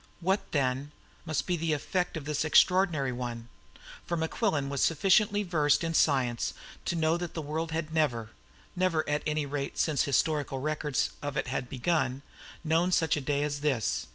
[0.19, 0.91] What, then,
[1.27, 3.49] must be the effect of this extraordinary one?
[4.03, 8.31] For Mequillen was sufficiently versed in science to know that the world had never
[8.75, 12.23] never, at any rate, since historical records of it began
[12.63, 14.07] known such a day as this.